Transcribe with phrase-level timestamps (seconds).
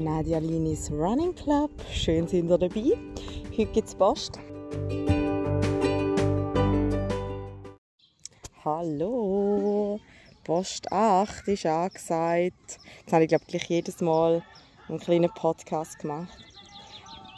[0.00, 1.70] Nadia Linis Running Club.
[1.92, 2.96] Schön sind ihr dabei.
[3.50, 4.38] Heute gibt es Post.
[8.64, 10.00] Hallo!
[10.44, 12.54] Post 8 ist angesagt.
[13.00, 14.42] Jetzt habe ich glaube ich jedes Mal
[14.88, 16.38] einen kleinen Podcast gemacht.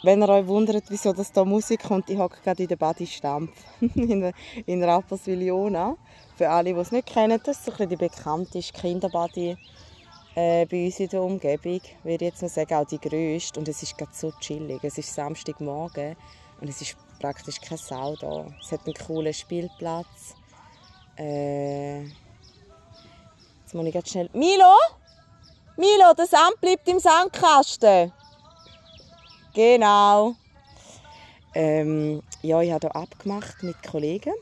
[0.03, 3.51] Wenn ihr euch wundert, wieso das da Musik kommt, ich hocke gerade in der Badistampf
[3.81, 4.31] in,
[4.65, 5.97] in Rapperswil-Jona.
[6.37, 9.57] Für alle, die es nicht kennen, das ist so ein die bekannteste Kinderbadi
[10.35, 11.81] äh, bei uns in der Umgebung.
[12.03, 13.59] Würde jetzt mal sagen, auch die grösste.
[13.59, 14.83] Und es ist gerade so chillig.
[14.83, 16.15] Es ist Samstagmorgen
[16.61, 18.45] und es ist praktisch keine Sau da.
[18.61, 20.35] Es hat einen coolen Spielplatz.
[21.17, 24.29] Äh, jetzt muss ich ganz schnell...
[24.33, 24.75] Milo!
[25.75, 28.11] Milo, das Amt bleibt im Sandkasten.
[29.53, 30.35] Genau.
[31.55, 34.33] Ähm, ja, ich habe hier abgemacht mit Kollegen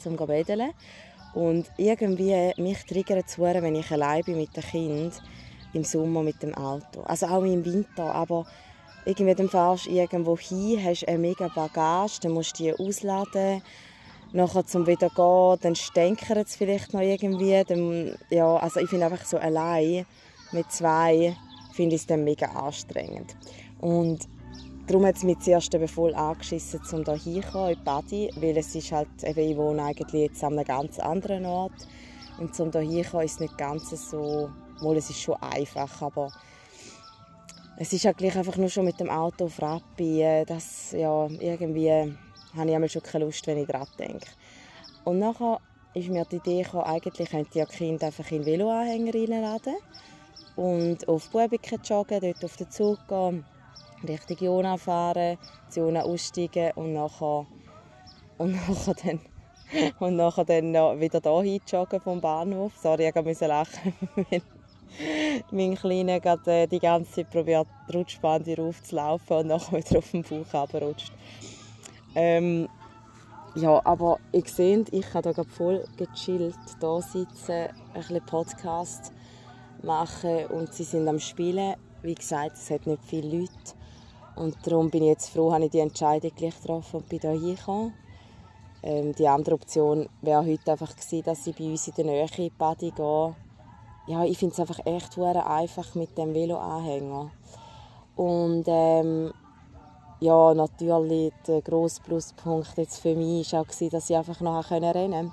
[0.00, 0.72] zum Bedeln.
[1.34, 5.14] Und irgendwie, mich triggert es wenn ich allein bin mit dem Kind
[5.72, 7.02] im Sommer mit dem Auto.
[7.04, 8.46] Also auch im Winter, aber
[9.04, 13.62] irgendwie dann fährst du irgendwo hin, hast eine mega Bagage, dann musst du die ausladen,
[14.32, 17.62] nachher zum wieder gehen, dann stänkert es vielleicht noch irgendwie.
[17.66, 20.06] Dann, ja, also ich finde einfach so allein
[20.52, 21.36] mit zwei,
[21.72, 23.34] finde ich es dann mega anstrengend.
[23.80, 24.28] Und
[24.92, 28.74] darum hat es mich zuerst eben voll angeschissen, um hier hinzukommen, in Badi, weil es
[28.74, 31.72] ist halt, eben, ich wohne eigentlich jetzt an einem ganz anderen Ort
[32.38, 36.30] und um hier hinzukommen ist es nicht ganz so, wohl es ist schon einfach, aber
[37.78, 41.90] es ist halt einfach nur schon mit dem Auto auf Rappi, äh, das, ja, irgendwie
[41.90, 44.26] habe ich einmal schon keine Lust, wenn ich daran denke.
[45.04, 45.58] Und nachher
[45.94, 49.76] ist mir die Idee gekommen, eigentlich könnte ich Kind einfach in Veloanhänger reinladen
[50.56, 53.42] und auf Bubiken joggen, dort auf den Zug gehen
[54.08, 57.46] Richtung Jona fahren, zu Jona aussteigen und nachher,
[58.38, 59.20] und nachher dann
[59.98, 62.72] und nachher dann wieder hier joggen vom Bahnhof.
[62.76, 64.42] Sorry, ich musste lachen, weil
[65.50, 70.10] mein Kleiner gerade äh, die ganze Zeit probiert, die Rutschbahn raufzulaufen und nachher wieder auf
[70.10, 71.12] den Bauch runterrutscht.
[72.14, 72.68] Ähm,
[73.54, 79.12] ja, aber ihr seht, ich kann hier voll gechillt hier sitzen, ein bisschen Podcast
[79.82, 81.74] machen und sie sind am Spielen.
[82.02, 83.81] Wie gesagt, es hat nicht viele Leute.
[84.36, 87.30] Und darum bin ich jetzt froh, habe ich die Entscheidung gleich getroffen und bin hier
[87.32, 87.92] hingekommen.
[88.82, 92.26] Ähm, die andere Option wäre heute einfach gewesen, dass ich bei uns in der Nähe
[92.36, 93.34] in Badi gehe.
[94.08, 97.30] Ja, ich finde es einfach echt einfach mit dem Veloanhänger.
[98.16, 99.32] Und ähm,
[100.18, 105.30] ja, natürlich der grosse Pluspunkt jetzt für mich war auch, dass ich einfach nachher rennen
[105.30, 105.32] konnte.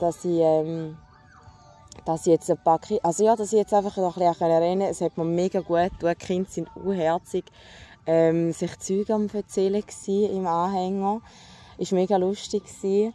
[0.00, 0.96] Dass ich ähm,
[2.06, 4.86] dass ich jetzt ein paar also ja, dass ich jetzt einfach noch ein bisschen konnte.
[4.86, 6.14] Es hat mir mega gut getan.
[6.18, 7.44] Die Kinder sind unherzig,
[8.06, 11.20] ähm, sich Zeug am erzählen im Anhänger.
[11.78, 13.12] Es war mega lustig gewesen.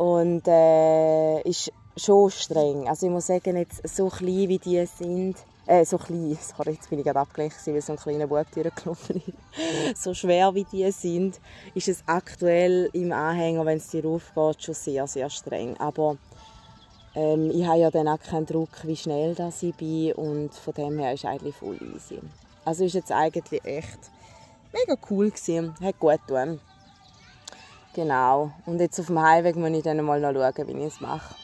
[0.00, 2.88] und äh, ist schon streng.
[2.88, 5.36] Also ich muss sagen, jetzt so klein wie die sind,
[5.66, 9.22] äh, so klein, sorry, jetzt bin ich gerade abgelenkt, weil so ein kleiner Bub durchgelaufen
[9.26, 10.02] ist.
[10.02, 11.38] so schwer wie die sind,
[11.74, 15.76] ist es aktuell im Anhänger, wenn es dir aufgeht, schon sehr, sehr streng.
[15.78, 16.16] Aber
[17.14, 20.74] ähm, ich habe ja dann auch keinen Druck, wie schnell das ich bin und von
[20.74, 22.20] dem her ist eigentlich voll easy.
[22.64, 23.98] Also ist jetzt eigentlich echt
[24.72, 26.60] mega cool gewesen, hat gut getan.
[27.94, 28.52] Genau.
[28.66, 31.34] Und jetzt auf dem Heimweg muss ich dann mal noch schauen, wie ich es mache.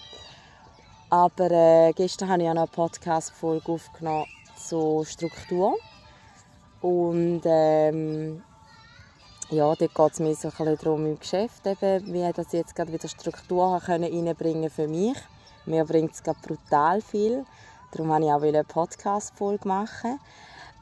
[1.10, 5.76] Aber äh, gestern habe ich auch noch eine Podcast-Folge aufgenommen zur Struktur.
[6.80, 8.42] Und ähm,
[9.50, 12.74] ja, dort geht es mir so ein bisschen darum im Geschäft, eben, wie ich jetzt
[12.76, 15.16] gerade wieder Struktur reinbringen für mich.
[15.66, 17.44] Mir bringt es brutal viel.
[17.92, 20.20] Darum habe ich auch eine Podcast-Folge machen.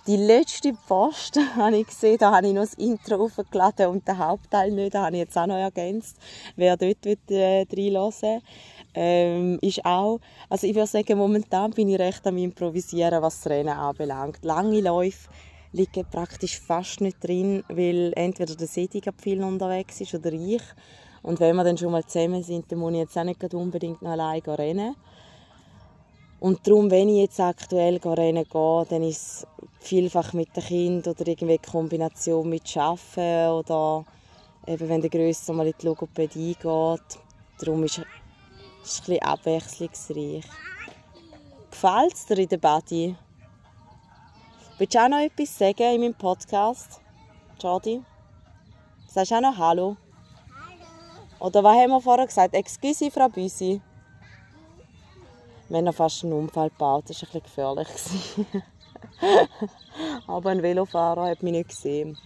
[0.07, 4.19] Die letzte Post habe ich gesehen, da habe ich noch das Intro aufgeladen und den
[4.19, 6.19] Hauptteil nicht, da habe ich jetzt auch noch ergänzt.
[6.57, 7.65] Wer dort will, äh,
[8.95, 13.51] ähm, ist auch, also ich würde sagen, momentan bin ich recht am Improvisieren, was das
[13.51, 14.45] Rennen anbelangt.
[14.45, 15.31] Lange Läufe
[15.73, 20.63] liegen praktisch fast nicht drin, weil entweder der Sedi viel unterwegs ist oder ich.
[21.25, 24.03] Und wenn wir dann schon mal zusammen sind, dann muss ich jetzt auch nicht unbedingt
[24.03, 24.95] noch alleine rennen.
[26.39, 29.47] Und darum, wenn ich jetzt aktuell rennen gehe, dann ist es
[29.81, 34.05] vielfach mit dem Kind oder irgendwie Kombination mit Arbeiten oder
[34.67, 37.19] eben wenn der Grösser mal in die Logopädie geht.
[37.59, 38.03] Darum ist
[38.85, 40.45] es ein abwechslungsreich.
[41.71, 43.17] Gefällt es dir in der Body?
[44.77, 47.01] Willst du auch noch etwas sagen in meinem Podcast?
[47.63, 48.03] Jordi?
[49.07, 49.97] Sagst du auch noch Hallo?
[51.45, 52.55] Oder was haben wir vorher gesagt?
[52.55, 53.79] Excuse, Frau Büsi.
[55.69, 57.05] Wir haben fast einen Unfall gebaut.
[57.09, 58.63] Das war ein bisschen gefährlich.
[60.27, 62.17] Aber ein Velofahrer hat mich nicht gesehen.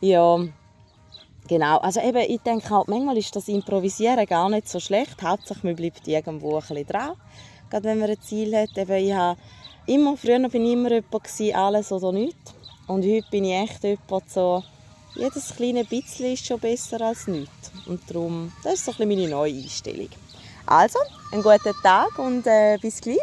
[0.00, 0.38] Ja,
[1.46, 1.76] genau.
[1.76, 5.22] Also eben, ich denke halt, manchmal ist das Improvisieren gar nicht so schlecht.
[5.22, 7.16] Hauptsache, man bleibt irgendwo ein bisschen dran.
[7.68, 8.78] Gerade wenn man ein Ziel hat.
[8.78, 9.38] Eben, ich habe
[9.84, 12.54] immer, früher war ich immer jemand, alles oder nichts.
[12.86, 14.62] Und heute bin ich echt jemand so,
[15.14, 17.70] jedes kleine bisschen ist schon besser als nichts.
[17.86, 20.08] Und darum, das ist so ein bisschen meine neue Einstellung.
[20.66, 20.98] Also,
[21.32, 23.18] einen guten Tag und äh, bis gleich.